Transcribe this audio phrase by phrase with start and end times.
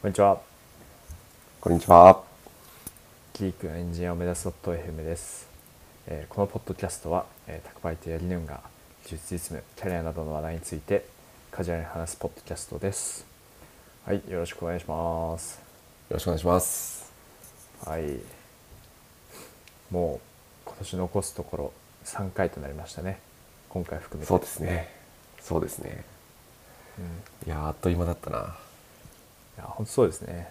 [0.00, 0.40] こんにちは。
[1.60, 2.22] こんにちは。
[3.34, 5.46] ギークのエンジニアを目指す .fm です。
[6.06, 8.62] えーこのポッドキャストは、えー、宅配とやりぬんが
[9.04, 11.04] 技術実務、キャリアなどの話題について
[11.50, 13.26] カジュアルに話すポッドキャストです。
[14.06, 15.56] はい、よろしくお願いします。
[16.08, 17.12] よろしくお願いします。
[17.84, 18.04] はい。
[19.90, 20.20] もう
[20.64, 21.72] 今年残すところ
[22.06, 23.18] 3回となりましたね。
[23.68, 24.28] 今回含めて。
[24.28, 24.88] そうですね。
[25.42, 26.04] そうですね。
[26.98, 27.04] うん。
[27.04, 27.08] い
[27.48, 28.69] いやー、あっという間だったな。
[29.60, 30.50] や、本当そうですね。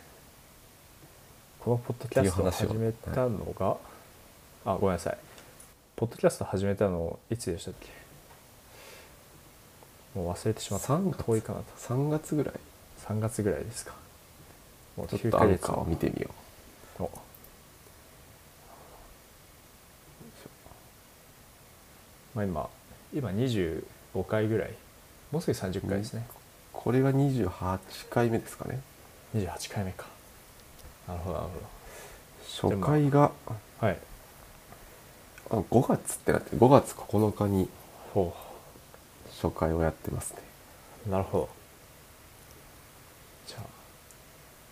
[1.59, 3.77] このポッドキャストを始めたのが、
[4.65, 5.17] あ、ごめんなさい。
[5.95, 7.87] ポッドキャスト始めたのいつでしたっけ？
[10.15, 10.93] もう忘れてしまった。
[10.93, 11.65] 3月遠いかなと。
[11.77, 12.53] 3月ぐらい。
[13.05, 13.93] 3月ぐらいですか。
[14.95, 16.29] もう9ちょっとアンヶ月を見てみよ
[16.99, 17.09] お
[22.35, 22.69] まあ今、
[23.13, 23.83] 今25
[24.27, 24.73] 回ぐらい。
[25.31, 26.25] もうすぐ30回ですね。
[26.29, 26.33] う。
[26.73, 28.81] これが28回目ですかね。
[29.35, 30.05] 28回目か。
[31.07, 31.49] なるほど、なる
[32.61, 33.87] 初回がほど。
[33.87, 33.97] はい。
[35.51, 37.67] あ5月ってなって5月9日に
[38.13, 38.35] ほ
[39.41, 40.39] 初回をやってますね。
[41.07, 41.09] う。
[41.09, 41.49] なるほど。
[43.47, 43.57] じゃ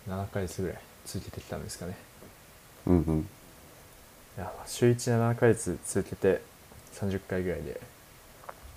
[0.08, 1.96] あ、7ヶ月ぐらい続けてきたんですかね。
[2.86, 3.20] うんうん。
[3.20, 6.42] いや、週1、7ヶ月続けて
[6.94, 7.80] 30回ぐらいで、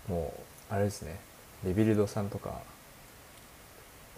[0.08, 0.34] も
[0.72, 1.20] う、あれですね、
[1.66, 2.62] レビルドさんとか、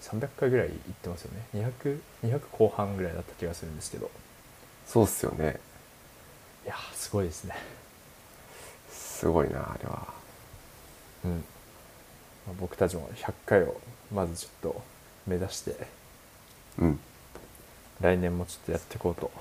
[0.04, 1.72] 300回ぐらい行ってますよね。
[1.82, 4.12] 200、200後半ぐらいだった気がするんですけど、
[4.86, 5.60] そうっすよね。
[6.66, 7.56] いや、すごいですね。
[8.92, 10.14] すごいな、あれは。
[11.24, 11.32] うん。
[11.32, 11.38] ま
[12.52, 13.80] あ僕たちも100回を
[14.14, 14.82] まずちょっと
[15.26, 15.88] 目指して、
[16.80, 17.00] うん。
[18.02, 19.32] 来年もちょっとやっていこうと、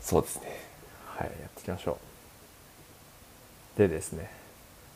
[0.00, 0.60] そうですね。
[1.06, 1.98] はい、やっていきましょ
[3.76, 3.78] う。
[3.78, 4.30] でですね、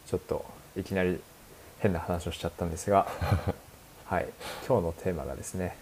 [0.07, 0.45] ちょっと
[0.77, 1.21] いきなり
[1.79, 3.07] 変な話をしちゃったんですが、
[4.07, 4.29] はい、
[4.67, 5.77] 今日のテーマがですね、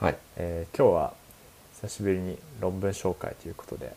[0.00, 0.18] はい。
[0.36, 1.14] えー今日は
[1.80, 3.94] 久しぶりに論文紹介ということで、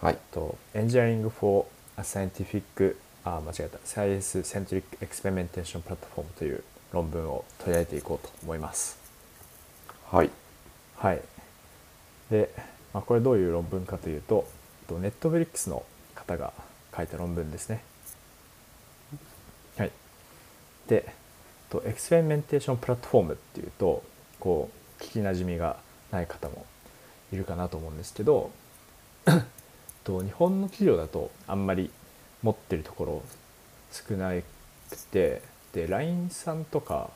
[0.00, 0.18] はい。
[0.30, 8.98] と Engineering for a Scientific あ間違えた Science Centric Experimentation Platform という論文を取り上げていこうと思います。
[10.10, 10.30] はい。
[10.96, 11.22] はい。
[12.30, 12.50] で、
[12.92, 14.46] まあ、これどういう論文かというと、
[14.86, 16.52] と Netflix の方が
[16.96, 17.82] 書いた論文ですね。
[20.88, 21.12] で、
[21.70, 24.02] と experimentation platform っていうと、
[24.40, 25.76] こう聞きなじみが
[26.10, 26.66] ない方も
[27.32, 28.50] いるかなと思うんですけど、
[30.04, 31.90] と日本の企業だとあんまり
[32.42, 33.22] 持ってるところ
[33.92, 37.10] 少なくて、で LINE さんとか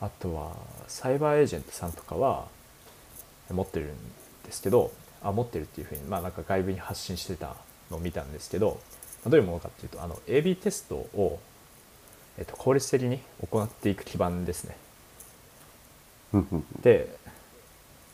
[0.00, 0.56] あとは
[0.88, 2.46] サイバーエージェントさんとかは
[3.50, 3.88] 持ってるん
[4.44, 4.92] ですけど
[5.22, 7.56] あ持ってるっていうふうにまあなんか外部に発信してた
[7.90, 8.80] のを見たんですけど
[9.26, 11.38] どういうものかっていうとあの AB テストを、
[12.38, 13.20] えっと、効率的に
[13.50, 14.76] 行っていく基盤ですね。
[16.82, 17.14] で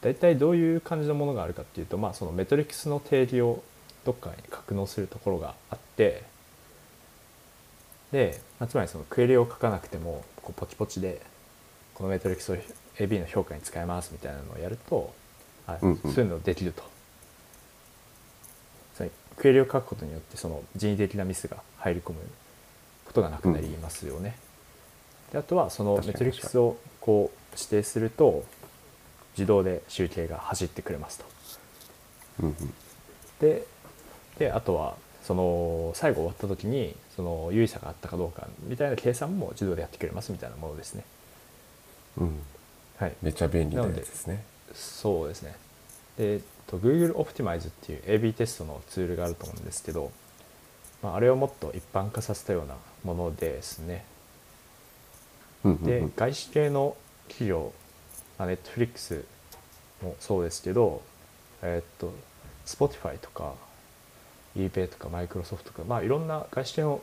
[0.01, 3.63] 大体どういう感じのものがあるかっていうと、まあ、そのメトリックスの定義を
[4.05, 6.23] どっかに格納するところがあって
[8.13, 11.21] で、まあ、つまりそのクエリを書かなくてもこうポチポチで
[11.95, 12.57] このメトリックスを
[12.97, 15.13] AB の評価に使えますみたいなのをやると、
[15.67, 16.83] あうんうんそういうのできると。
[19.39, 22.19] クエリを書くことによってその人為的なミスが入り込む
[23.19, 24.37] ことがなくなりますよね。
[25.33, 28.45] であとはそのメトリックスをこう指定すると
[29.37, 31.25] 自動で集計が走ってくれますと。
[32.43, 32.75] うんうん。
[33.41, 33.65] で
[34.39, 41.05] であとはその最後終わった時にその有意差があったかどうかみたいな計算も自動でやってくれますみたいなものですね。
[42.17, 42.41] うん。
[42.99, 44.43] はい、めっちゃ便利なやつですね。
[44.75, 45.55] そうですね。
[46.17, 50.11] で、と Google Optimize っていう AB テストのツールがあると思うんですけど、
[51.03, 52.75] まあ、あれをもっと一般化させたような
[53.05, 54.05] ものですね。
[55.83, 56.97] で外資系の
[57.29, 57.73] 企業、
[58.39, 59.25] まあ、Netflix
[60.03, 61.03] もそうですけど、
[61.63, 62.13] えっと
[62.65, 63.55] Spotify とか
[64.57, 67.01] eBay とか Microsoft とか、まあ、いろんな外資系の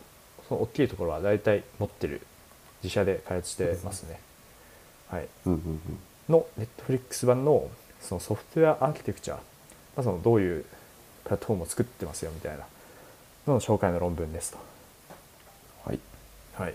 [0.47, 2.21] その大きいところは大体持ってる
[2.83, 4.19] 自社で開発してますね。
[5.09, 5.27] はい。
[6.29, 7.69] の Netflix 版の
[8.01, 9.41] そのソフトウェアアーキテクチャ、ま
[9.97, 10.65] あ、そのどういう
[11.23, 12.65] プラットフォームを作ってますよみたいな
[13.47, 14.74] のの紹介の論文ですと。
[16.57, 16.73] はい。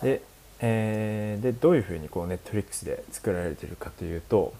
[0.00, 0.22] い、で,、
[0.60, 4.54] えーでどういうふうにこう Netflix で作られているかというと、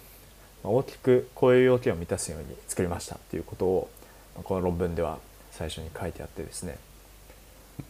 [0.63, 3.89] まあ大きくこういう要件を満たすように作りましたっていうことを、
[4.35, 5.19] まあこの論文では
[5.51, 6.77] 最初に書いてあってですね。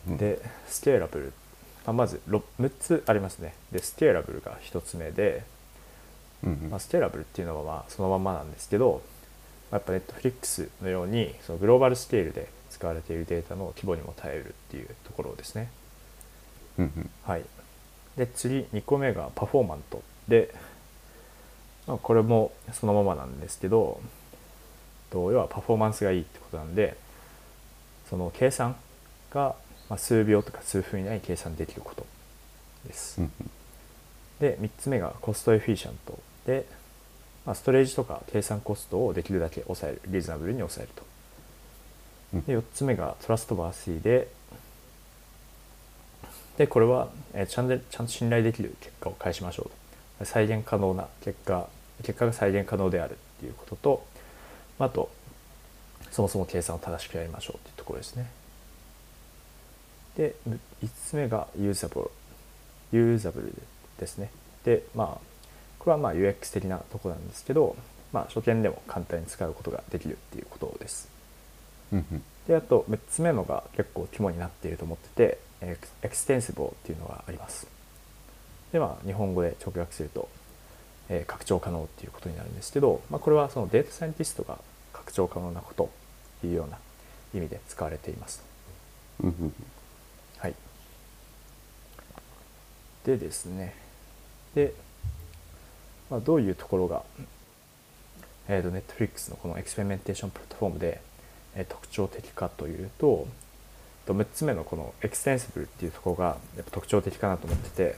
[0.07, 1.33] うん、でスケーラブル、
[1.85, 3.53] まあ、まず 6, 6つありますね。
[3.71, 5.43] でスケーラブルが1つ目で、
[6.69, 9.01] まあ、スケーラブルっていうのはまあそのまんまなんですけど、
[9.71, 15.69] まあやっぱ Netflix のようにそのグローバルスケールで使われているデータの規模にも耐えるっていうところですね。
[16.77, 17.43] うんうんはい、
[18.17, 20.53] で次2個目がパフォーマントで、
[21.87, 24.01] まあ、これもそのままなんですけど
[25.09, 26.97] と要はパフォーマンスがいいってことなんで
[28.09, 28.75] その計算
[29.31, 29.55] が
[29.89, 32.05] まあ数秒とか数分以内に計算できること
[32.85, 33.21] です。
[33.21, 33.31] うん
[34.39, 36.65] で3つ目がコストエフィシャントで、
[37.45, 41.07] まあ、ストレージとか計算コストをできるだけ抑えるリーズナブルに抑えるとうん
[42.33, 44.27] で4つ目がトラストバーシーで
[46.57, 49.69] でこれは、えちゃんでちゃんと信頼できる結果を返しましょ
[50.21, 51.67] う再現可能な結果
[52.03, 54.05] 結果が再現可能であるっていうことと
[54.79, 55.09] まああと
[56.11, 58.29] そもそも計算を正しくやりましょうっていうところですね。
[60.15, 60.57] で5
[61.09, 63.53] つ目が usable usable
[63.99, 64.29] ですね。
[64.63, 65.35] でまあ
[65.79, 67.75] これはまあ UX 的なところなんですけど、
[68.11, 71.14] まあ、初見でも簡単に使うことができるっていうことです。
[71.93, 72.23] うんうん。
[72.47, 77.67] であと6つ目のが結構肝になっていると思っててエク extensible っていうのがあります。
[78.71, 80.27] でまあ日本語で直訳すると、
[81.09, 84.59] えー拡張可能っていうことになるんですけど、まあ、これはそのデータサイエンティストが
[84.93, 85.89] 拡張可能なこと
[86.37, 86.77] っていうような
[87.33, 88.43] 意味で使われています。
[89.21, 89.53] うんうん
[90.37, 90.55] はい。
[93.05, 93.75] でですね。
[94.55, 94.73] で、
[96.09, 97.03] まあ、どういうところが、
[98.47, 101.14] えー、と Netflix のこの experimentation platform で、えー
[101.63, 103.27] 特徴的かというと
[104.05, 106.25] と6つ目のこの extensible っていうところが
[106.57, 107.95] やっぱ特徴的かなと思ってて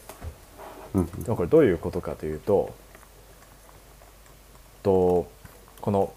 [0.94, 2.74] うんうんでもこれどういうことかというと
[4.84, 5.30] と
[5.82, 6.14] この、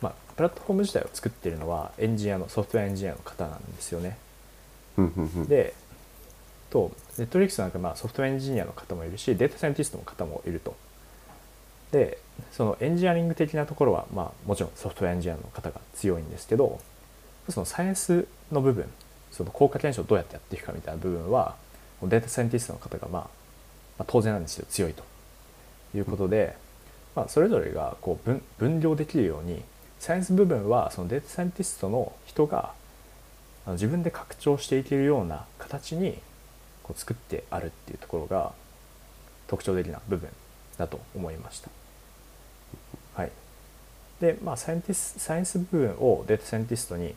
[0.00, 4.16] まあ、プラットフォーム自体を作っているのはエンジニアのソフトウェアエンジニアの方なんですよね。
[5.48, 5.74] で
[6.70, 10.76] と Netflix なんかまあソフトウェアエンジニアの方もいるしデータサイエンティストの方もいると。
[11.94, 12.18] で
[12.50, 16.80] そのエンジニアリング的なところは、まあ、もちろんソフトウェアエンジニアの方が強いんですけど
[17.48, 18.86] そのサイエンスの部分
[19.30, 21.54] その効果検証をどうやってやっていくかみたいな部分は
[22.02, 23.28] データサイエンティストの方が、まあ、ま
[24.00, 25.04] あ当然なんですよ強いと
[25.94, 26.56] いうことで、
[27.14, 29.62] まあ、それぞれがこう分分量できるように
[30.00, 32.72] サイエンス部分はそのデータサイエンティストの人が
[33.66, 36.18] あの自分で拡張していけるような形に
[36.82, 38.52] こう作ってあるっていうところが
[39.46, 40.28] 特徴的な部分
[40.76, 41.83] だと思いました。
[43.14, 43.30] はい、
[44.20, 47.14] でまあサイエンティスサイエンス部分をデータサイエンティストに、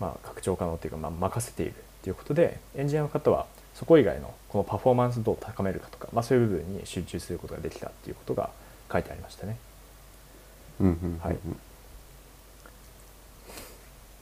[0.00, 8.50] まあ、拡張可能っていうか、まあ、任せているっていうことでエンジニアの方はそこ以外のこのパフォーマンスをどう高めるかとか、まあ、そういう部分に集中することができたっていうことが
[8.92, 9.56] 書いてありましたね。
[10.80, 11.38] うんうんうんはい。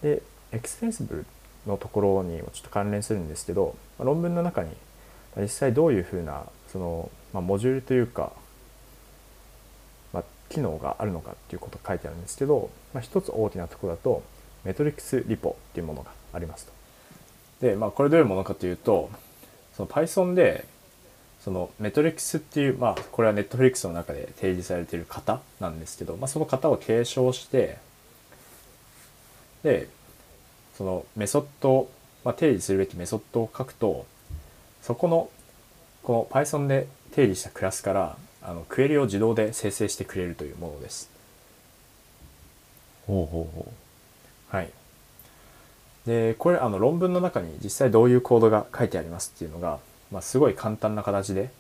[0.03, 0.23] で
[0.53, 1.27] extensible
[1.67, 4.71] のところにもちょっと関連するんですけど、まあ論文の中に
[5.35, 8.31] まあ実際どういうふうなその、まあ、モジュールというか、まあ、
[10.49, 14.23] 機能があるのかっていうことが書いてあるんですけど、まあ、一つ大きなところだと
[14.65, 16.73] メトリクスリポっていうものがありますと。
[17.67, 19.11] で、まあ、これどういうものかというと
[19.77, 20.65] その Python で
[21.41, 27.79] そのメトリックスっていう、まあ、これは Netflix の中で提示されている型なんですけど、まあ、その型を継承して
[29.63, 29.89] で
[30.77, 31.91] そのメソッドを、
[32.25, 34.07] まあ、定義するべきメソッドを書くと
[34.83, 35.31] そこの
[36.03, 38.17] この Python で定義したクラスから
[38.47, 41.11] あのクエリを自動で生成してくれるというものです。
[43.09, 43.73] ほうほうほ
[44.49, 44.71] はい、
[46.07, 49.81] でこれあの論文の中に実際どういうコードが書いてありますっていうのが、
[50.13, 51.51] まあ、すごい簡単な形で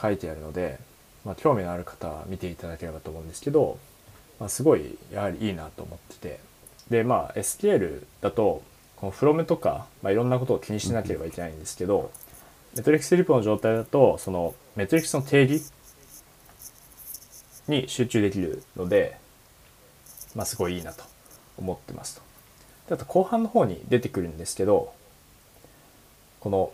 [0.00, 0.78] 書いてあるので、
[1.24, 3.78] まあ、興味のある方は見ていただければと思うんですけど、
[4.40, 6.40] まあ、すごいやはりいいなと思ってて。
[6.90, 8.62] でまあ SQL だと
[8.96, 12.10] この from とか、まあ、いろんなことを気にしなければいけないんですけど、
[12.76, 15.62] メトリックスリポの状態だとそのメトリックスの定義
[17.68, 19.16] に集中できるので、
[20.34, 21.04] まあ、すごいいいなと
[21.56, 22.22] 思ってますと。
[22.88, 24.92] であと後半の方に出てくるんですけど
[26.40, 26.72] この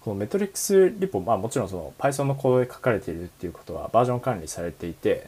[0.00, 5.26] このメトリックスリポ、まあ、もちろんその Python のコードで書かれているっていうことはバージョン管理されていて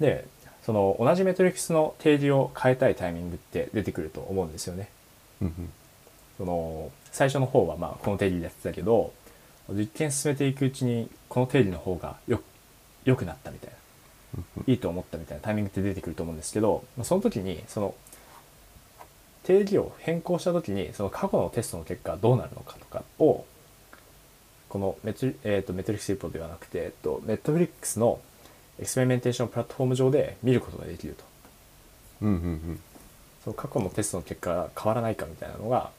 [0.00, 0.26] で
[0.62, 4.88] その同じメトリックスの定義を変えたいタイミングって出てくると思うんですよね。
[6.38, 9.12] その最初の方はまあこの定義でやってたけど
[9.70, 12.40] 実験進めていくうちにこの定義の方がよ
[13.04, 13.76] 良くなったみたいな
[14.66, 17.94] いいと思ったみたいなタイミングって出てくると思うんですけど、まあ、その時にその
[19.42, 23.44] 定義を変更した時にその過去のテストの結果はどうなるのかとかを
[24.68, 28.20] この metri,、えー、と metrics repo ではなくて、えっと、ネットフリックスの
[28.78, 31.24] experimentation platform 上で見ることができると。
[32.22, 32.80] うんうんうん
[33.44, 35.90] その過去のテストの結果が変わらないかみたいなのが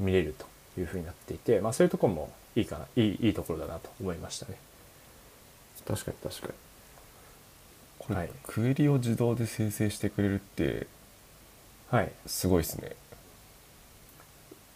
[0.00, 0.46] 見れると
[0.80, 4.56] いうふうになっていて、まあ、そういうところもいいかないいいいところだなと思いましたね。
[5.86, 6.52] 確かに確かに。
[7.98, 8.30] これ、はい。
[8.44, 10.86] クエリを自動で生成してくれるって
[11.88, 12.92] はい、すごいですね。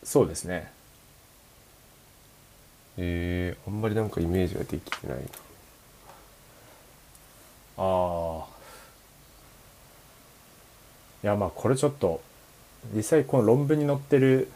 [0.05, 0.71] そうですね。
[2.99, 5.25] えー、あんまりなんかイメージができてないな。
[7.79, 8.47] ああ
[11.23, 12.23] いやまあこれちょっと
[12.95, 14.51] 実際この論文に載ってる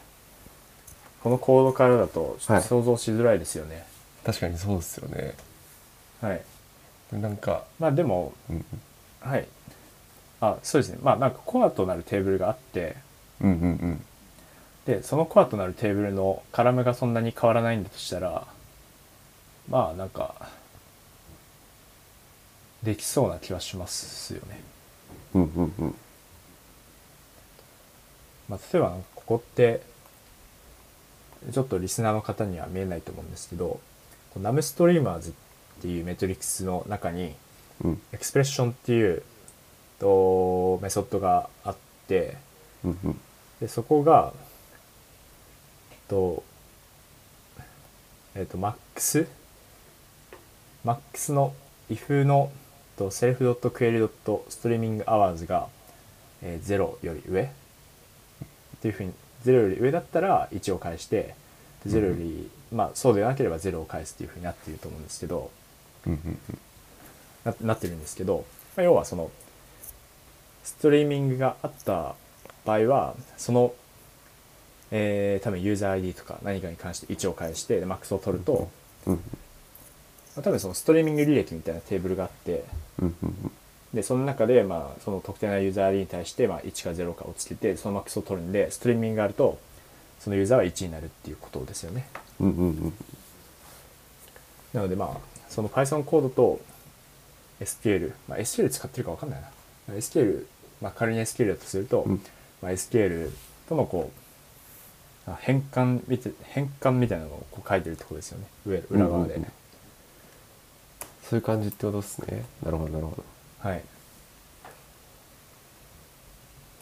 [1.23, 3.85] このコードからだとちょっと想像しづらいですよね。
[4.23, 5.35] 確かにそうですよね。
[6.21, 6.41] はい、
[7.13, 8.65] なんかまあでもうん。
[9.21, 9.47] はい。
[10.39, 10.99] あそうですね。
[11.03, 12.95] まあなんかコアとなるテーブルがあって
[13.39, 14.01] うんうんうん。
[14.85, 18.47] でそのコアとなるテーブルのカラムがそんなに変わらないんだとしたら
[19.69, 20.49] まあなんか
[22.81, 24.59] できそうな気はしますよね。
[25.35, 25.95] うんうんうん。
[28.49, 29.81] まあ、例えばここって
[31.51, 33.79] ちょっとリスナーの方には見えないと思うんですけど
[34.39, 35.33] ナムストリーマーズっ
[35.81, 37.33] ていうメトリックスの中に
[37.83, 38.01] うん。
[38.13, 39.23] エクスプレッションっていう
[39.99, 41.75] とメソッドがあっ
[42.07, 42.37] て
[42.83, 43.19] うんうん。
[43.59, 44.33] でそこが
[46.07, 46.43] と
[48.35, 49.27] えっ、とマックス？
[50.83, 51.53] マックスの
[51.89, 52.49] if の
[52.97, 55.67] と self.query.streaming_hours が、
[56.41, 57.43] えー、0より上？
[57.43, 57.47] っ
[58.81, 59.11] ていうふうに
[59.45, 61.35] 0より上だったら1を返して
[61.85, 65.51] で0より、まあそうでなければ0を返すっていうふうになっていると思うんですけど
[66.07, 66.37] うんうん
[67.43, 68.45] ななってるんですけど、
[68.75, 69.31] まあ、要はその
[70.63, 72.15] ストリーミングがあった
[72.65, 73.73] 場合はその、
[74.91, 78.69] えー多分ユーザー ID とか何かに関して1を返してでマックスを取ると、
[79.07, 79.21] うんま
[80.37, 82.63] あ、多分そのストリーミング履歴みたいなテーブルがあって
[82.99, 83.51] うんうん
[83.93, 89.59] でその中でまあその特定なユーザー ID に対してまあ1か0かをつけてそのマックスを取るんでストリーミングがあると
[90.19, 92.07] そのユーザーは1になるっていうことですよね。
[92.39, 92.93] うんうんうん。
[94.73, 96.61] なのでまあその Python コードと
[97.59, 99.95] SQL、まあ、SQL 使ってるか分かんないな。
[99.95, 100.45] SQL、
[100.81, 102.21] まあ、仮に SQL だとすると、うん。
[102.61, 103.29] まあ、SQL
[103.67, 104.11] とのこ
[105.27, 108.45] うあ変換みて変換みたいなのをこう書いてるところですよね。
[108.65, 109.51] 上裏側で、うんうんうん。
[111.23, 112.45] そういう感じってことですね。
[112.63, 113.23] なるほどなるほど
[113.61, 113.83] はい。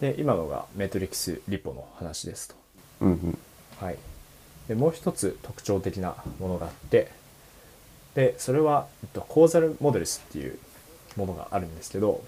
[0.01, 2.55] で今のがメトリックスリポの話ですと。
[3.01, 3.37] うんうん。
[3.79, 3.97] はい、
[4.67, 7.11] でもう一つ特徴的なものがあって
[8.13, 10.57] でそれは、えっと、コーザルモデルスっていう
[11.15, 12.21] ものがあるんですけど、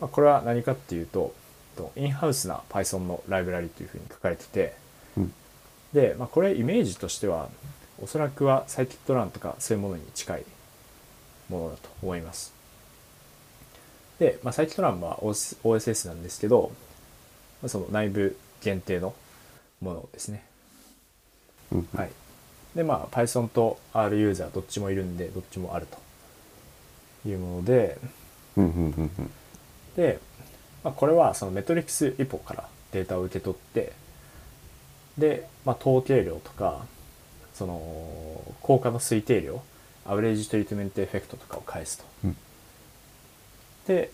[0.00, 1.34] まあ、これは何かっていうと
[1.76, 4.74] えっとインハウスな Python のライブラリというふうに書かれてて
[5.16, 5.32] うん。
[5.92, 7.48] で、まあ、これイメージとしては
[8.02, 10.44] おそらくはサイキットランとかそういうものに近い
[11.48, 12.52] ものだと思います
[14.18, 16.70] で、まあ、サイキットランは OS OSS なんですけど、
[17.62, 19.14] まあ、その内部限定の
[19.80, 20.44] ものですね
[21.72, 22.10] うんはい。
[22.74, 27.98] で、まあ、Python と R ユーザーどっちもいるんで、どっちもあるというもので、
[29.96, 30.18] で、
[30.82, 33.92] まあ、これはそのメトリックスリポからデータを受け取って、
[35.18, 36.84] で、まあ、統計量とか、
[37.54, 39.62] その、効果の推定量、
[40.04, 42.04] アベレージトリートメントエフェクトとかを返すと。
[42.24, 42.36] うん
[43.86, 44.10] で、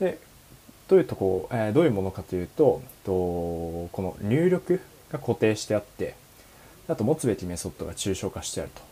[0.00, 0.18] で、
[0.88, 4.80] どういうとこ、えーどういうものかというと、とこの入力
[5.12, 6.14] が固定してあって、
[6.88, 8.82] あと持つべきメソッドが抽象化してあると。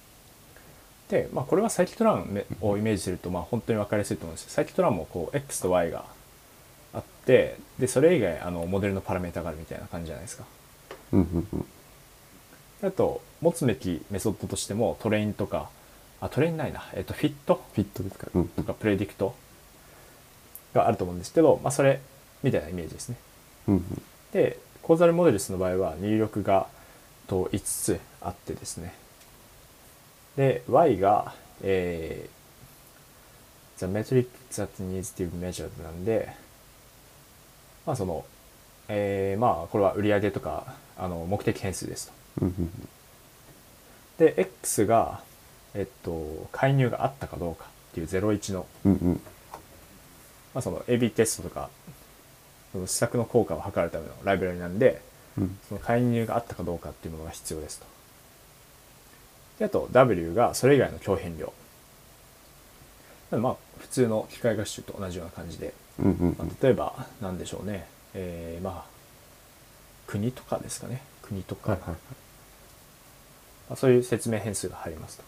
[1.09, 4.51] で、まあ、これはサイキットランをイメージすると、まあ、本当に分かりやすいと思うんですよ。
[4.51, 6.05] サイキットランもこう X と Y が
[6.93, 10.45] あって、で、それ以外、あの、モデルのパラメータがあるみたいな感じじゃないですか。
[12.83, 15.71] あと、持つべきメソッドとしても、トレインとか、
[16.21, 17.63] あ、トレインないな、えっと、フィット？
[17.75, 18.29] フィットですか？
[18.35, 18.49] うんうん。
[18.49, 19.35] とかプレディクト？
[20.75, 22.01] があると思うんですけど、まあ、それ
[22.43, 23.17] みたいなイメージですね。
[23.69, 24.03] うんうん。
[24.33, 26.67] で、コーザルモデルスの場合は入力が
[27.27, 28.95] と5つあってですね。
[30.37, 36.35] で、Y が、えー、The metric that needs to be measured なんで、
[37.87, 38.25] まあその、
[38.89, 42.47] えー、まあこれは売上とかあの目的変数ですと。
[44.19, 45.23] で、X が、
[45.79, 49.21] えっと、介入があったかどうかっていう01のうんうん。
[50.55, 51.71] まあ、その AB テストとか
[52.73, 55.01] その施策の効果を測るためのライブラリなんで
[55.39, 55.59] うん。
[55.69, 57.87] その介入があったかどうかっていうものが必要ですと。
[59.61, 61.53] であと W がそれ以外の強変量。
[63.31, 68.99] まあ普通の機械学習と同じような感じで、うんうんまあ、例えば何でしょうね、えーまあ
[70.09, 71.03] 国とかですかね。
[71.23, 71.99] 国とか、はいはいはい。
[73.69, 75.25] まあ、そういう説明変数が入りますと。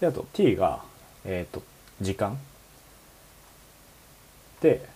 [0.00, 0.82] であと T が、
[1.24, 1.62] えー、と
[2.00, 2.38] 時間
[4.60, 4.86] で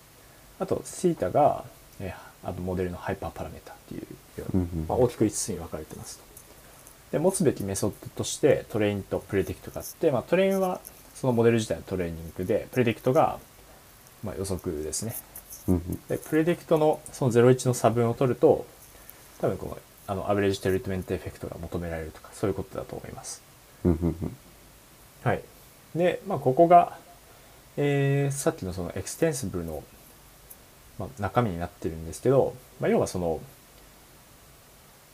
[0.59, 1.65] あと θ が、
[2.01, 4.01] えーあとモデルの hyperparameter っていう
[4.41, 6.25] ような、まあ、大きく5つに分かれてますと。
[7.13, 10.81] で持つべきメソッドとして train と predict があって、まあ、 train は
[11.15, 13.39] そのモデル自体のトレーニングで predict が、
[14.23, 15.17] まあ、予測ですね。
[16.09, 18.67] で predict のその01の差分を取ると
[19.41, 23.43] 多分このあの average treatment effect が求められるとかそういうことだと思います。
[25.23, 25.43] はい、
[25.95, 26.97] で、まあ、ここが、
[27.77, 29.83] えーさっきのその extensible の、
[30.99, 33.41] まあ、中身になってるんですけど、まあ、要はその、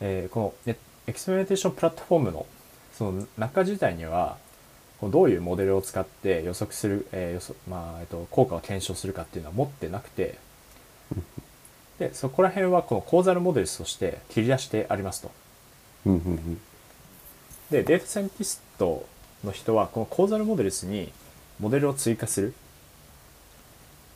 [0.00, 2.46] えーこのネ experimentation platform の
[2.94, 4.38] その中自体には
[5.02, 10.38] どういうモデルを使って予測する、えー予測まあえっと効果を検証するかっていうのは持ってなくて
[11.98, 15.30] でそこら辺はこの causal model として切り出してありますと。
[17.70, 19.06] でデータサイエンティスト
[19.44, 21.12] の人はこの causal models に
[21.60, 22.54] モデルを追加する、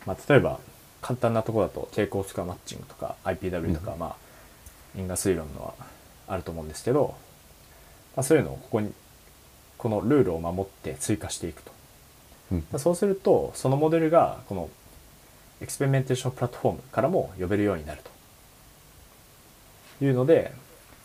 [0.07, 0.59] まあ、例えば
[1.01, 4.17] 簡単なところだと傾向スコアマッチングとか IPW とか、まあ
[4.97, 5.75] 因果推論のは
[6.27, 7.15] あると思うんですけど、
[8.17, 8.93] まあ、そういうのをここに
[9.77, 11.71] このルールを守って追加していくと、
[12.53, 12.59] うん。
[12.73, 14.69] まあそうするとそのモデルがこの
[15.61, 18.11] experimentation platform からも呼べるようになると。
[20.05, 20.53] いうので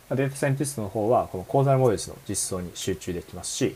[0.10, 3.75] まあデータサイエンティストの方はこのコーザルモデルスの実装に集中できますし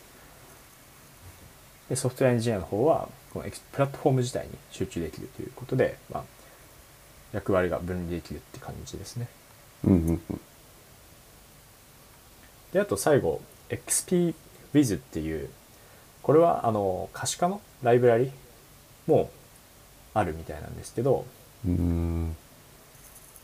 [1.90, 6.24] でソフトウェアエンジニアの方はこのプラットフォーム自体に集中できるということで、まあ、
[7.34, 9.28] 役割が分離できるって感じですね。
[9.86, 10.40] うんうんうん
[12.74, 15.50] であと最後 XPWiz っていう
[16.22, 18.32] これはあの可視化のライブラリ
[19.08, 19.32] も
[20.14, 21.26] あるみたいなんですけど、
[21.66, 22.36] うーん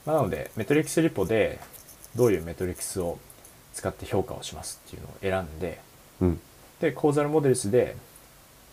[0.05, 1.59] まあ、なので metrics repo で
[2.15, 3.17] どういう metrics を
[3.73, 5.79] 使って評価をしますっていうのを選んで
[6.19, 6.41] うん
[6.81, 7.95] で causal models で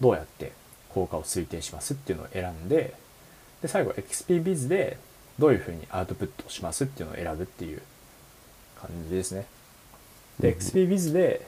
[0.00, 0.52] どうやって
[0.90, 2.94] 効果を推定しますっていうのを選んで
[3.62, 4.98] で最後 XPBiz で
[5.38, 7.82] どういうふうにアウトプットをしますっていうのを選ぶっていう
[8.80, 9.46] 感じですね。
[10.38, 11.46] でうん XPBiz で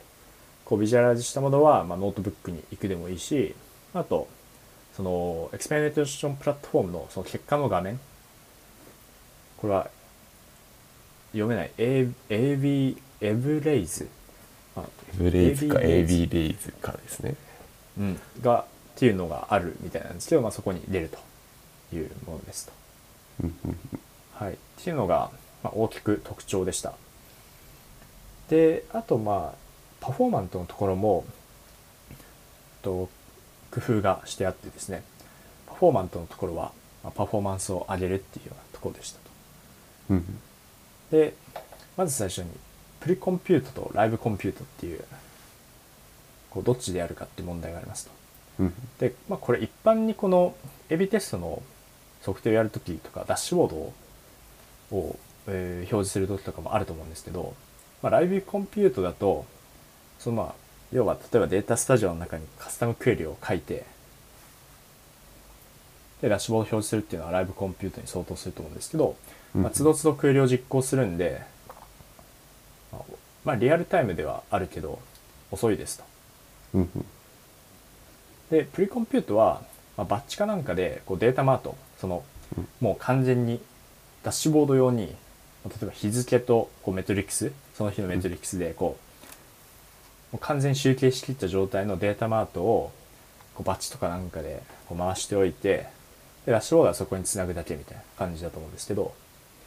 [0.65, 3.53] こうビジュアライズしたものは、まあ、ノートブックに行くでもいいし
[3.93, 4.27] あと
[4.95, 7.99] そのエクスペリメンテーションプラットフォームのその結果の画面。
[9.57, 9.89] これは
[11.31, 11.71] 読めない。
[11.77, 14.07] AB エブレイズ
[14.75, 14.83] あ
[15.17, 17.29] ブレイズか AB レイズかですね。
[17.29, 17.35] うん、
[18.41, 22.73] がっていうのがあるみたいなんですけど、まあ、そこに出るというものですと。
[24.33, 25.31] はい、っていうのが、
[25.63, 26.93] まあ、大きく特徴でした。
[28.49, 29.57] であとまあ
[30.01, 31.25] パフォーマントのところも
[32.81, 33.09] と
[33.71, 35.03] 工夫がしてあってですね
[35.65, 39.23] パフォーマントのところは、まあ、パフォーマンスを上げるっていうようなところでしたと。
[41.11, 41.33] で
[41.95, 42.49] まず最初に
[42.99, 45.03] プリコンピュートとライブコンピュートっていう
[46.53, 48.11] こうどっちでやるかって問題がありますと。
[48.59, 50.55] うんで、まあ、これ一般にこの
[50.89, 51.61] エビテストの
[52.23, 53.93] 測定をやるときとかダッシュボードを
[54.91, 57.55] を、えー表示するときとかもあると思うんですけど、
[58.01, 59.45] まあ、ライブコンピュートだと
[60.19, 60.53] そのまあ
[60.91, 63.85] 要は例えばデータスタジオの中にカスタムクエリを書いて
[66.21, 69.15] でダッシュボードを表示するっていうのはライブコンピュートに相当すると思うんですけど、
[69.53, 71.41] まあ、うん都度都度クエリを実行するんで、
[72.91, 73.01] まあ、
[73.43, 74.99] まあリアルタイムではあるけど
[75.51, 76.12] 遅いですと。
[76.73, 77.05] うんうん
[78.51, 79.63] でプリコンピュートは、
[79.97, 82.23] まあ、バッチかなんかでこうデータマートその、
[82.55, 82.67] うん。
[82.81, 83.59] もう完全に
[84.23, 85.15] ダッシュボード用に
[85.63, 88.97] まあ例えば日付とこうメトリックスその日のメトリックスでこ
[90.31, 92.91] うもう完全に集計しきった状態のデータマートを
[93.55, 95.87] こうバッチとかなんかでこう回しておいて
[96.45, 99.13] でダッシュボードはそこにつなぐだけみたいな感じだと思うんですけど、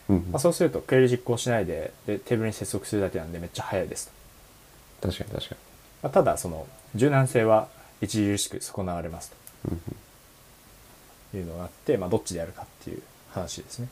[0.08, 4.12] うんまあ、そうするとクエリ実行しないででテーブルに接続するだけなんでめっちゃ早いです
[5.00, 5.08] と。
[5.08, 5.56] 確かに確か
[6.06, 7.66] まあ、ただその柔軟性は
[8.00, 9.32] 著しく損なわれます
[9.68, 9.76] に
[11.32, 13.88] というのがあって、まあ、どっちでやるかっていう話ですね。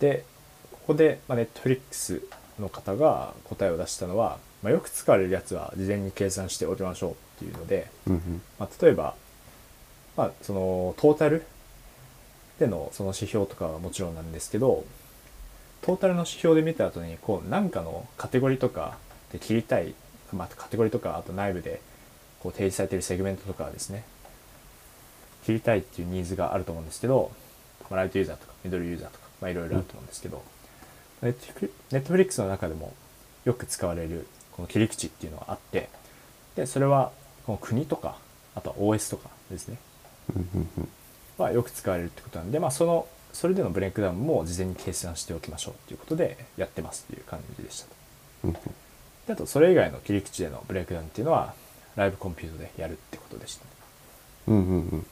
[0.00, 0.26] で
[0.70, 2.22] ここで、まあ、Netflix
[2.60, 7.90] の方が答えを出したのは、まあ、よく使われるやつは事前に計算しておきましょうっていうので、
[8.58, 9.14] まあ、例えば、
[10.14, 11.42] まあ、そのトータル
[12.58, 14.84] でのその指標とかはもちろんなんですけど
[15.80, 18.98] トータルの指標で見た後にこう何かのカテゴリーとか
[19.32, 19.94] で切りたい、
[20.34, 21.80] まあ、カテゴリーとかあと内部で
[22.40, 24.04] こう提示されているセグメントとかはですね
[25.44, 27.30] 切りたいっていうニーズがあると思うんですけど、
[27.90, 30.42] まあ、ライトユーザーとかミドルユーザーとか、まあ、いろいろあると思うんですけど、
[31.22, 32.92] ネットフリックスの中でも
[33.44, 35.88] よく使われるこの切り口っていうのがあって
[36.56, 37.12] でそれは
[37.44, 38.16] この国とか
[38.54, 39.76] あとは OS とかですね
[41.38, 47.82] はよく使われるってことなんで、まあ、そのそれでのブレイクダウンも事前に計算しておきましょうっていうことでやってますっていう感じでし
[48.42, 48.48] た。
[49.26, 51.54] であとそれ以外の切り口でのブレイクダウンっていうのは
[51.96, 53.70] ライブコンピュートでやるってことでした、ね
[54.48, 54.62] うんうん。
[54.88, 55.06] うん。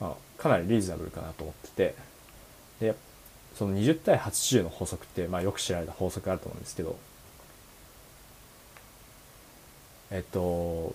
[0.00, 1.94] まあ、かなりリーズナブルかなと思ってて。
[2.80, 2.94] で
[3.56, 6.96] その20対80の法則って、まあ、よく知られた法則あると思うんですけど。
[10.10, 10.94] えっと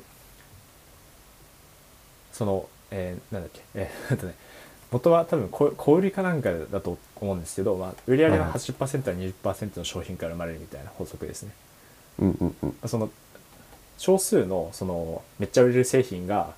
[2.33, 3.61] その、えーなんだっけ？
[3.75, 4.35] えー、 えっとね
[4.95, 8.49] 元は多分小小売りかなんかだと思うんですけど、まあ、売上のはいはい。
[8.51, 11.51] 80%は20%の商品から生まれるみたいな法則ですね。
[12.19, 12.69] うんうんうん。
[12.69, 13.09] まあその
[13.97, 16.53] 少数のそのめっちゃ売れる製品が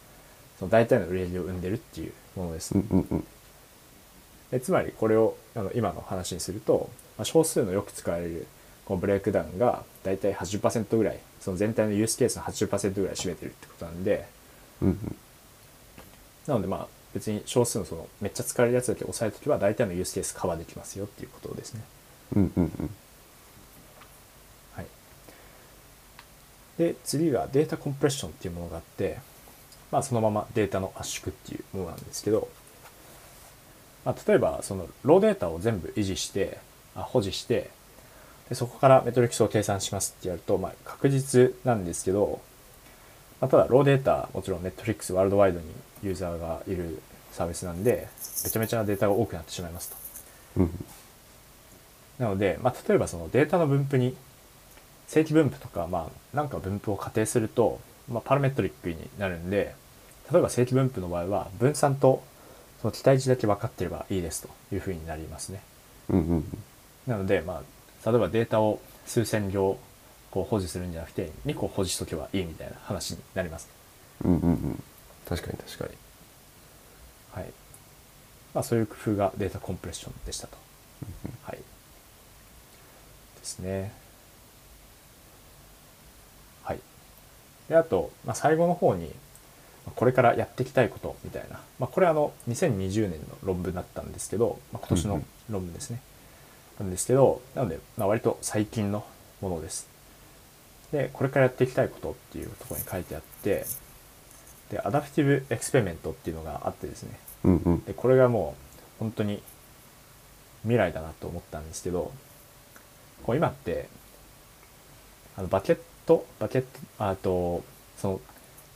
[0.59, 2.75] その大体の売り上げを生んでるっていうものです。
[2.75, 3.23] うんうんうん。
[4.51, 8.45] でつまりこれをあの今の話にすると、まあ、少数のよく使われる
[8.85, 14.25] このブレイクダウンが大体80%ぐらいその全体のユースケースの80%ぐらい占めてるってことなんで。
[14.81, 15.15] うんうん。
[16.45, 21.81] なのでまあ別に少数のそのめっちゃ使われるやつだけ押さえとけば大体のユースケースカバーできますよっていうことですね。
[22.35, 22.89] うんうんうん
[24.73, 24.85] はい、
[26.77, 29.17] で次がデータコンプレッションっていうものがあって、
[29.91, 32.47] まあ、そのままデータの圧縮っていうものなんですけど、
[34.05, 36.59] まあ、例えばそのローデータを全部維持して
[36.95, 37.71] あ保持して
[38.49, 42.41] でそこからメトリックスを計算しますってやると、まあ、確実なんですけど、
[43.41, 45.65] まあ、ただローデータもちろんネットフリックスワールドワイドに
[46.03, 48.07] ユーザーがいるサービスなんで
[48.43, 49.95] めちゃめちゃなデータが多くなってしまいますと。
[50.61, 50.85] うん
[52.19, 54.15] なので、まあ、例えばそのデータの分布に
[55.07, 57.79] 正規分布とか、まあ、なんか分布を仮定すると、
[58.11, 59.75] まあ、パラメトリックになるんで
[60.31, 62.23] 例えば正規分布の場合は分散と
[62.81, 65.61] その期待値だけ分かってればいいですというふうになりますね。
[66.09, 66.43] うん
[67.05, 67.61] なので、ま
[68.05, 69.79] あ、例えばデータを数千行
[70.29, 73.69] こう保持するんじゃなくて2個保持しとけばいいみたいな話になります。
[74.25, 74.83] うんうんうん
[75.27, 75.91] 確かに確かに
[77.31, 77.53] はい
[78.53, 80.57] まあ、そういう工夫がデータコンプレッションでしたと。
[81.43, 81.63] はい、で
[83.43, 83.91] すね。
[86.63, 86.79] はい。
[87.69, 89.11] であと、まあ、最後の方にま
[89.87, 96.01] あこれからやっていきたいことみたいな、まあ、これあの2020年の論文だったんですけど、まあ、今年の論文ですね。
[96.79, 99.05] なんですけどなので、まあ、割と最近の
[99.41, 99.87] ものです。
[100.91, 103.65] でこれからやっていきたいことっていうところに書いてあって
[104.71, 107.19] で adaptive experiment っていうのがあってですね。
[107.43, 107.83] うんうん。
[107.85, 108.55] でこれがも
[108.99, 109.41] う本当に
[110.63, 112.11] 未来だなと思ったんですけど
[113.23, 113.87] こう今って
[115.37, 116.67] あのバケットバケット
[116.99, 117.63] あと
[117.97, 118.21] その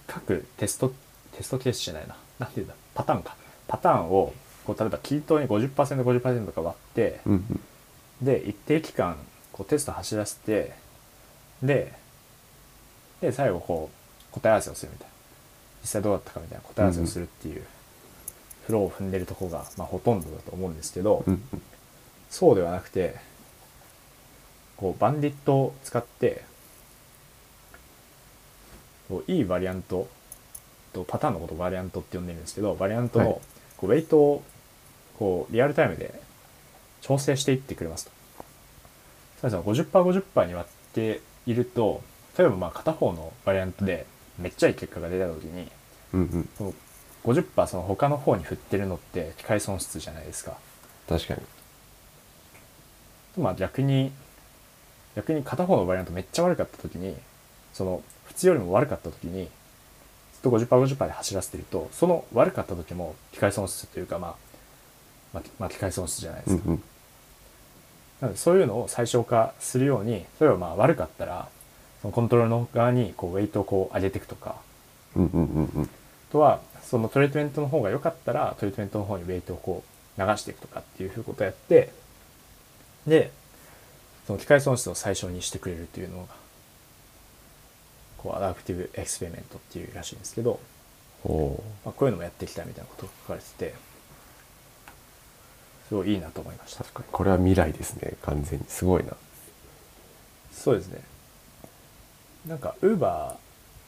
[0.07, 0.93] 各テスト
[1.35, 2.15] テストケースじゃないな。
[2.39, 2.75] なんていうんだ。
[2.93, 3.35] パターンか。
[3.67, 4.33] パターンを
[4.65, 7.61] こう例えばキートに 50%50% とか割ってうんうん。
[8.21, 9.17] で一定期間
[9.51, 10.73] こうテスト走らせて
[11.63, 11.93] で
[13.19, 13.89] で最後こ
[14.31, 15.11] う答え合わせをするみたいな
[15.81, 17.63] 実際どうだったかみたいな答え合わせをするっていう
[18.67, 21.41] フローを踏んでるとこが、まあ、ほとんどだと思うんですけど、うん
[22.29, 23.17] そうではなくて
[24.77, 26.43] こうバンディットを使って
[29.09, 30.07] こういいバリアント
[30.93, 33.27] とパターンのことをバリアントって呼んでるんですけどバリアントはい。
[33.27, 33.41] の
[33.75, 34.43] こうウェイトを
[35.19, 36.19] こうリアルタイムで
[37.01, 38.11] 調整していってくれますと。
[39.41, 42.01] そうですね 50%50% に割っていると
[42.37, 44.05] 例えばまあ片方のバリアントで
[44.41, 45.71] めっちゃいい結果が出た時に
[46.13, 46.73] うんうんその
[47.23, 50.57] 50%その他の方に振ってるのって機械損失じゃないですか。
[51.07, 51.41] 確かに
[53.37, 54.11] まあ逆に
[55.15, 57.15] 逆に片方のバリアントめっちゃ悪かった時に
[57.73, 59.43] その普通よりも悪かった時に
[60.33, 64.35] ずっと 50%50% で走らせてるとその悪かった時も機械損失というかまあ
[65.33, 66.63] まあ、まあ、機械損失じゃないですか。
[66.65, 66.83] うんうん
[68.21, 71.49] なのでそういうのを最小化するように例えばまあ悪かったら
[72.01, 74.55] そのコントロールの側にこうウェイトをこう上げていくとか。
[75.15, 75.83] うんうんうんうん。
[75.83, 75.87] あ
[76.31, 79.83] とはそのトリートメントの方が良かったらトリートメントの方にウェイトをこ
[80.17, 81.91] う流していくとかっていうことをやって
[83.07, 83.31] で
[84.27, 86.27] その機会損失を最小にしてくれるというのが
[88.17, 90.59] こう adaptive experiment っていうらしいんですけど、
[91.25, 93.75] おまあ、こういうのもやっていきたいみたいなことが書かれてて
[95.89, 96.83] すごいいいなと思いました。
[96.83, 97.05] 確かに。
[97.11, 98.65] これは未来ですね完全に。
[98.67, 99.13] すごいな。
[100.53, 101.01] そうですね
[102.47, 103.37] なんかウーバ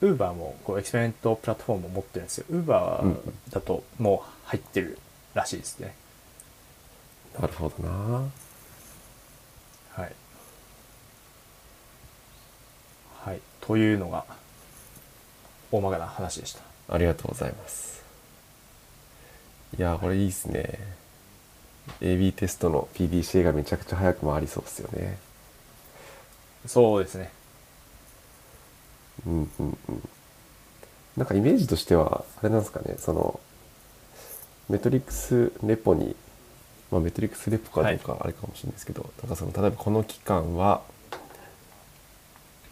[0.02, 3.16] ーウーバーもこう experiment platform を持ってるんですよウーバー
[3.52, 5.00] だともう入ってる
[5.34, 5.96] らしいですね、
[7.40, 7.90] なるほどな
[9.94, 10.12] はい。
[13.26, 13.40] はい。
[13.62, 14.26] というのが、
[15.72, 16.62] 大まかな話でした。
[16.90, 18.04] ありがとうございます
[19.78, 20.78] いやーこれいいですね
[22.02, 25.18] AB テストの PDCA がめちゃくちゃ早く回りそうですよね
[26.68, 27.30] そうですね。
[29.28, 30.10] うんうんうん。
[31.18, 33.40] なんかイメージとしてはあれなんですかねその
[34.70, 36.16] メトリックスレポに、
[36.92, 40.82] まあ、メトリックスレポかどうかあれかもしれないですけど、なんかその例えばこの期間は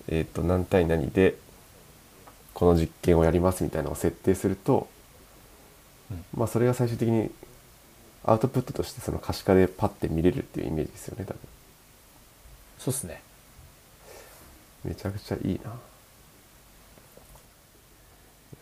[0.08, 1.36] えっ、と何対何で
[2.54, 4.88] この実験をやりますみたいなのを設定すると、
[6.10, 6.26] うん。
[6.34, 7.30] まあそれが最終的に
[8.24, 11.40] アウトプットとしてその可視化でパッて見れるっていうイメージですよね多分。
[12.80, 13.22] そうっすね。
[14.84, 15.72] めちゃくちゃいいな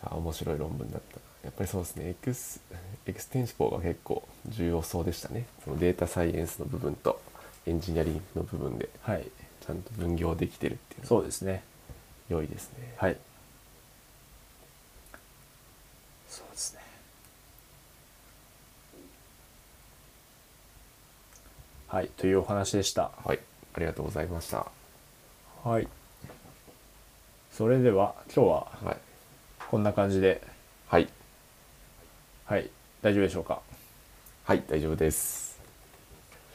[0.02, 1.20] 面白い論文だった。
[1.44, 2.10] やっぱりそうですね。
[2.10, 2.60] ex
[3.06, 5.46] extensible が結構重要そうでしたね。
[5.64, 7.20] そのデータサイエンスの部分と
[7.66, 9.26] エンジニアリングの部分ではい。
[9.66, 11.62] ちゃんと分業できてるっていうのそうですね。
[12.30, 12.94] が良いですね。
[12.96, 13.16] はい。
[16.28, 16.80] そうですね。
[21.88, 22.08] はい。
[22.16, 23.10] というお話でした。
[23.24, 23.40] はい。
[23.74, 24.66] ありがとうございました。
[25.62, 25.88] はい。
[27.52, 29.09] それでは今日ははい
[29.70, 30.42] こんな感じで
[30.88, 31.08] はい
[32.44, 32.68] はい
[33.02, 33.60] 大丈夫でしょうか？
[34.42, 35.60] はい大丈夫です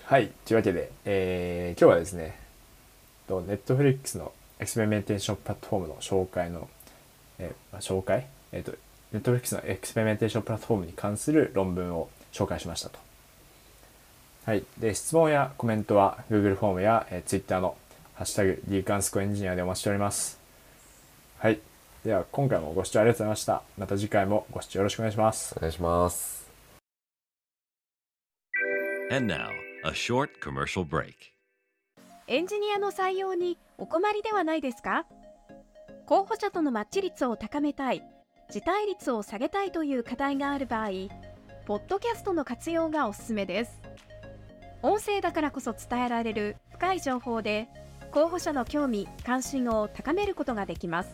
[0.04, 2.38] はいというわけで、えー今日はですね
[3.30, 6.68] と Netflix の experimentation platform の紹介の、
[7.40, 8.74] えーまあ紹介、えー、と
[9.14, 13.00] Netflix の experimentation platform に関する論文を紹介しましたと。
[14.46, 14.66] はい。
[14.78, 17.78] で、質問やコメントは Google フォームや、えー Twitter の
[18.16, 20.38] ハッシュタグ d カンスコエンジニアでお待ちしております。
[21.40, 21.62] はい。
[22.06, 23.64] では、今回もご視聴ありがとうございました。
[23.80, 25.56] また次回もご視聴よろしくお願いします。
[25.58, 26.48] お願いします
[29.12, 29.50] And now,
[29.84, 31.16] a short commercial break.
[32.28, 35.08] エンジニアの採用にお困りではないですか？
[36.06, 38.04] 候補者とのマッチ率を高めたい、
[38.52, 40.90] 辞退率を下げたいという課題がある場合、
[41.66, 43.82] ポッドキャストの活用がおすすめです。
[44.84, 47.68] 音声だからこそ伝えられる深い情報で、
[48.12, 51.10] 候補者の興味・関心を高めることができます。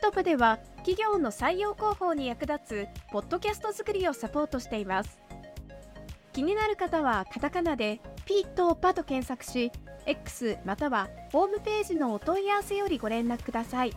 [0.00, 5.18] ピトプでは企業の採用広報に役立つポッドキャスト作りをサポートしています。
[6.32, 9.70] 気になる方はカタカナでピーとパと検索し
[10.06, 13.92] X またはホームページのお問い合わせよりご連絡ください。